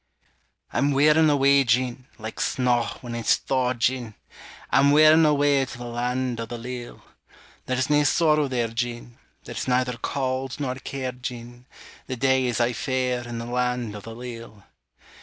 [0.73, 4.15] I'm wearing awa', Jean, Like snaw when it's thaw, Jean;
[4.71, 7.03] I'm wearing awa', To the land o' the leal.
[7.67, 11.67] There's nae sorrow there, Jean, There's neither cauld nor care, Jean,
[12.07, 14.63] The day is aye fair In the land o' the leal.